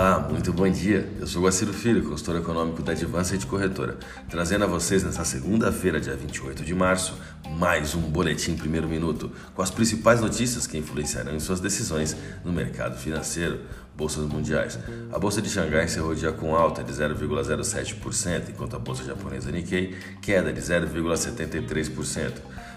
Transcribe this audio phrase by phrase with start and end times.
[0.00, 1.06] Olá, muito bom dia.
[1.20, 3.98] Eu sou Guaciro Filho, consultor econômico da Advanced Corretora,
[4.30, 7.20] trazendo a vocês nesta segunda-feira, dia 28 de março,
[7.58, 12.50] mais um boletim primeiro minuto com as principais notícias que influenciarão em suas decisões no
[12.50, 13.60] mercado financeiro,
[13.94, 14.78] bolsas mundiais.
[15.12, 19.50] A bolsa de Xangai encerrou o dia com alta de 0,07%, enquanto a bolsa japonesa
[19.50, 22.32] Nikkei queda de 0,73%.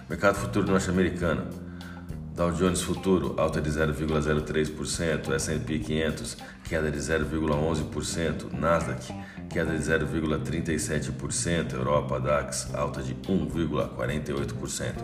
[0.09, 1.47] Mercado futuro norte-americano
[2.35, 9.13] Dow Jones Futuro, alta de 0,03%, S&P 500, queda de 0,11%, Nasdaq,
[9.51, 14.95] queda de 0,37%, Europa DAX, alta de 1,48%.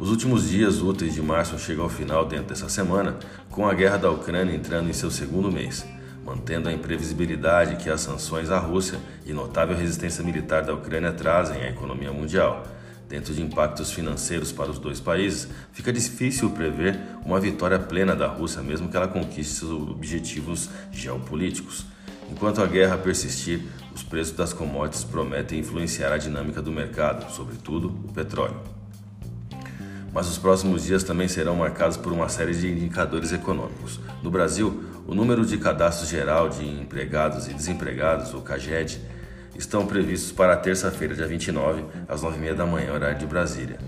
[0.00, 3.16] Os últimos dias úteis de março chegam ao final dentro dessa semana,
[3.48, 5.86] com a guerra da Ucrânia entrando em seu segundo mês,
[6.24, 11.62] mantendo a imprevisibilidade que as sanções à Rússia e notável resistência militar da Ucrânia trazem
[11.62, 12.66] à economia mundial
[13.08, 18.26] Dentro de impactos financeiros para os dois países, fica difícil prever uma vitória plena da
[18.26, 21.86] Rússia, mesmo que ela conquiste seus objetivos geopolíticos.
[22.28, 23.62] Enquanto a guerra persistir,
[23.94, 28.60] os preços das commodities prometem influenciar a dinâmica do mercado, sobretudo o petróleo.
[30.12, 34.00] Mas os próximos dias também serão marcados por uma série de indicadores econômicos.
[34.22, 39.00] No Brasil, o número de cadastro geral de empregados e desempregados, o CAGED,
[39.58, 43.78] estão previstos para terça-feira, dia 29, às 9h30 da manhã, horário de Brasília.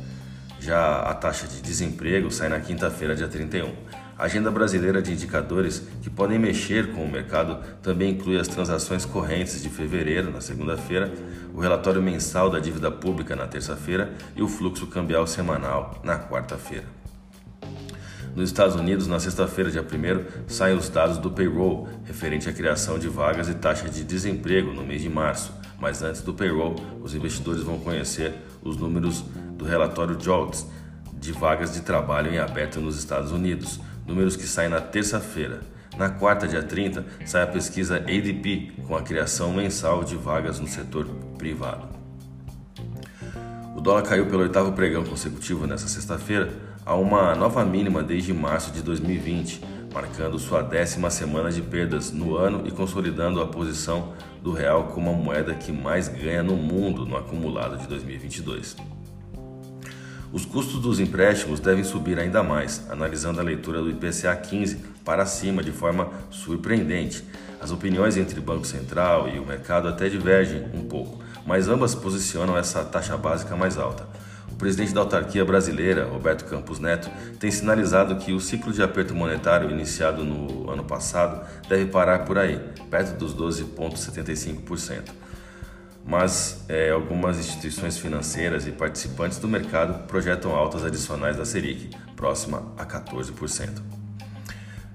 [0.60, 3.72] Já a taxa de desemprego sai na quinta-feira, dia 31.
[4.18, 9.04] A agenda brasileira de indicadores que podem mexer com o mercado também inclui as transações
[9.04, 11.12] correntes de fevereiro, na segunda-feira,
[11.54, 16.98] o relatório mensal da dívida pública na terça-feira e o fluxo cambial semanal na quarta-feira.
[18.34, 22.98] Nos Estados Unidos, na sexta-feira, dia 1, saem os dados do payroll, referente à criação
[22.98, 25.52] de vagas e taxa de desemprego no mês de março.
[25.78, 29.24] Mas antes do payroll, os investidores vão conhecer os números
[29.56, 30.66] do relatório JOLTS
[31.14, 35.60] de vagas de trabalho em aberto nos Estados Unidos, números que saem na terça-feira.
[35.96, 40.68] Na quarta, dia 30, sai a pesquisa ADP, com a criação mensal de vagas no
[40.68, 41.06] setor
[41.36, 41.88] privado.
[43.76, 46.52] O dólar caiu pelo oitavo pregão consecutivo nesta sexta-feira,
[46.84, 49.60] a uma nova mínima desde março de 2020,
[49.92, 54.12] marcando sua décima semana de perdas no ano e consolidando a posição
[54.42, 58.76] do real como a moeda que mais ganha no mundo no acumulado de 2022.
[60.30, 65.24] Os custos dos empréstimos devem subir ainda mais, analisando a leitura do IPCA 15 para
[65.24, 67.24] cima de forma surpreendente.
[67.60, 71.94] As opiniões entre o Banco Central e o mercado até divergem um pouco, mas ambas
[71.94, 74.06] posicionam essa taxa básica mais alta.
[74.58, 77.08] O presidente da autarquia brasileira, Roberto Campos Neto,
[77.38, 82.36] tem sinalizado que o ciclo de aperto monetário iniciado no ano passado deve parar por
[82.36, 82.58] aí,
[82.90, 85.10] perto dos 12,75%.
[86.04, 92.74] Mas é, algumas instituições financeiras e participantes do mercado projetam altas adicionais da Selic, próxima
[92.76, 93.97] a 14%.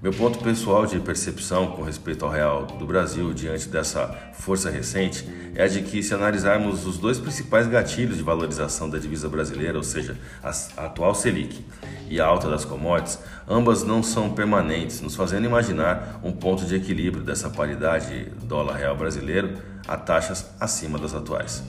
[0.04, 5.26] Meu ponto pessoal de percepção com respeito ao real do Brasil diante dessa força recente
[5.54, 9.78] é a de que, se analisarmos os dois principais gatilhos de valorização da divisa brasileira,
[9.78, 10.50] ou seja, a
[10.84, 11.64] atual Selic
[12.06, 16.74] e a alta das commodities, ambas não são permanentes, nos fazendo imaginar um ponto de
[16.74, 19.54] equilíbrio dessa paridade dólar-real brasileiro
[19.88, 21.64] a taxas acima das atuais.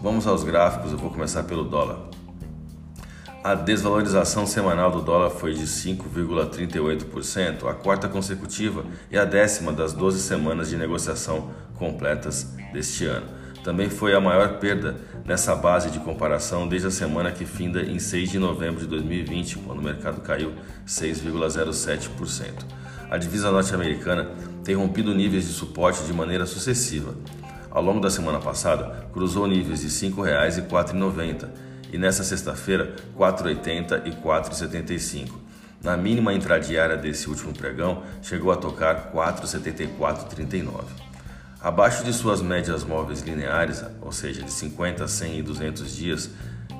[0.00, 2.15] Vamos aos gráficos, eu vou começar pelo dólar.
[3.46, 9.92] A desvalorização semanal do dólar foi de 5,38%, a quarta consecutiva e a décima das
[9.92, 13.28] 12 semanas de negociação completas deste ano.
[13.62, 18.00] Também foi a maior perda nessa base de comparação desde a semana que finda em
[18.00, 20.52] 6 de novembro de 2020, quando o mercado caiu
[20.84, 22.64] 6,07%.
[23.08, 24.28] A divisa norte-americana
[24.64, 27.14] tem rompido níveis de suporte de maneira sucessiva.
[27.70, 32.22] Ao longo da semana passada, cruzou níveis de R$ 5,00 e R$ 4,90 e nesta
[32.22, 35.30] sexta-feira 4,80 e 4,75.
[35.82, 40.84] Na mínima intradiária desse último pregão, chegou a tocar 4,74,39.
[41.60, 46.30] Abaixo de suas médias móveis lineares, ou seja, de 50, 100 e 200 dias,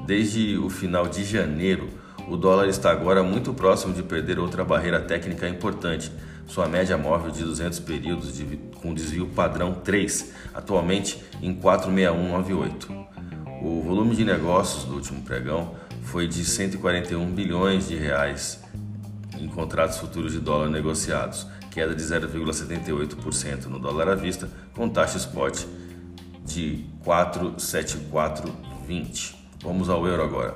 [0.07, 1.89] desde o final de janeiro,
[2.29, 6.11] o dólar está agora muito próximo de perder outra barreira técnica importante,
[6.47, 8.45] sua média móvel de 200 períodos de,
[8.81, 13.16] com desvio padrão 3, atualmente em 46198.
[13.69, 15.75] O volume de negócios do último pregão
[16.05, 18.61] foi de 141 bilhões de reais
[19.41, 25.19] em contratos futuros de dólar negociados, queda de 0,78% no dólar à vista, com taxa
[25.19, 25.65] spot
[26.45, 29.35] de 4,7420.
[29.65, 30.55] Vamos ao euro agora.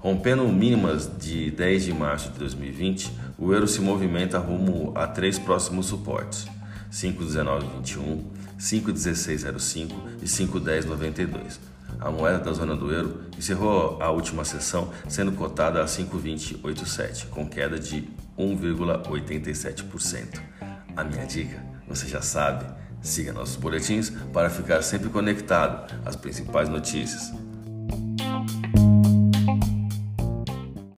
[0.00, 5.38] Rompendo mínimas de 10 de março de 2020, o euro se movimenta rumo a três
[5.38, 6.46] próximos suportes:
[6.92, 8.24] 5,1921,
[8.58, 9.90] 5,1605
[10.20, 11.72] e 5,1092
[12.04, 17.48] a moeda da zona do euro encerrou a última sessão sendo cotada a 5,2087, com
[17.48, 18.08] queda de
[18.38, 20.40] 1,87%.
[20.96, 22.66] A minha dica, você já sabe,
[23.00, 27.32] siga nossos boletins para ficar sempre conectado às principais notícias.